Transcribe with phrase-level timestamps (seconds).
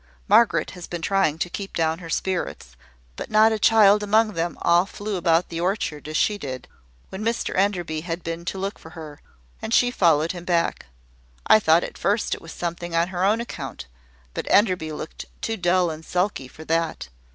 [0.27, 2.75] "Margaret has been trying to keep down her spirits,
[3.15, 6.67] but not a child among them all flew about the orchard as she did,
[7.09, 9.21] when Mr Enderby had been to look for her,
[9.61, 10.87] and she followed him back.
[11.45, 13.85] I thought at first it was something on her own account;
[14.33, 17.09] but Enderby looked too dull and sulky for that.